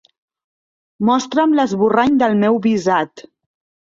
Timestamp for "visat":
2.65-3.25